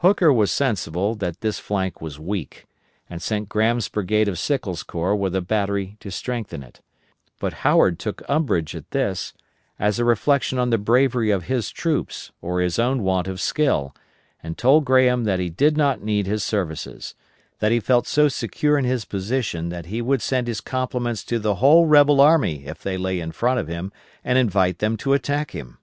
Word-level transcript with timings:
Hooker 0.00 0.30
was 0.34 0.52
sensible 0.52 1.14
that 1.14 1.40
this 1.40 1.58
flank 1.58 2.02
was 2.02 2.20
weak, 2.20 2.66
and 3.08 3.22
sent 3.22 3.48
Graham's 3.48 3.88
brigade 3.88 4.28
of 4.28 4.38
Sickles' 4.38 4.82
corps 4.82 5.16
with 5.16 5.34
a 5.34 5.40
battery 5.40 5.96
to 6.00 6.10
strengthen 6.10 6.62
it; 6.62 6.82
but 7.40 7.54
Howard 7.64 7.98
took 7.98 8.20
umbrage 8.28 8.76
at 8.76 8.90
this, 8.90 9.32
as 9.78 9.98
a 9.98 10.04
reflection 10.04 10.58
on 10.58 10.68
the 10.68 10.76
bravery 10.76 11.30
of 11.30 11.44
his 11.44 11.70
troops 11.70 12.30
or 12.42 12.60
his 12.60 12.78
own 12.78 13.02
want 13.02 13.28
of 13.28 13.40
skill, 13.40 13.94
and 14.42 14.58
told 14.58 14.84
Graham 14.84 15.24
that 15.24 15.40
he 15.40 15.48
did 15.48 15.74
not 15.74 16.02
need 16.02 16.26
his 16.26 16.44
services; 16.44 17.14
that 17.60 17.72
he 17.72 17.80
felt 17.80 18.06
so 18.06 18.28
secure 18.28 18.76
in 18.76 18.84
his 18.84 19.06
position 19.06 19.70
that 19.70 19.86
he 19.86 20.02
would 20.02 20.20
send 20.20 20.48
his 20.48 20.60
compliments 20.60 21.24
to 21.24 21.38
the 21.38 21.54
whole 21.54 21.86
rebel 21.86 22.20
army 22.20 22.66
if 22.66 22.82
they 22.82 22.98
lay 22.98 23.20
in 23.20 23.32
front 23.32 23.58
of 23.58 23.68
him, 23.68 23.90
and 24.22 24.36
invite 24.36 24.80
them 24.80 24.98
to 24.98 25.14
attack 25.14 25.52
him. 25.52 25.78